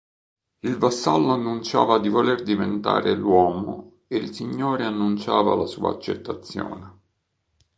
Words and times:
Il 0.61 0.77
vassallo 0.77 1.31
annunciava 1.31 1.99
di 1.99 2.09
voler 2.09 2.41
diventare 2.41 3.13
"l'uomo" 3.13 3.97
e 4.07 4.15
il 4.15 4.33
signore 4.33 4.83
annunciava 4.83 5.53
la 5.53 5.67
sua 5.67 5.91
accettazione. 5.91 6.99